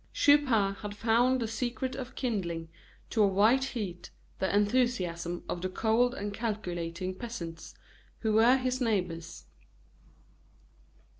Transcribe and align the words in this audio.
Chupin 0.13 0.73
had 0.81 0.95
found 0.97 1.39
the 1.39 1.47
secret 1.47 1.95
of 1.95 2.15
kindling 2.15 2.69
to 3.11 3.21
a 3.21 3.27
white 3.27 3.63
heat 3.65 4.09
the 4.39 4.51
enthusiasm 4.51 5.43
of 5.47 5.61
the 5.61 5.69
cold 5.69 6.15
and 6.15 6.33
calculating 6.33 7.13
peasants 7.13 7.75
who 8.21 8.33
were 8.33 8.57
his 8.57 8.81
neighbors. 8.81 9.45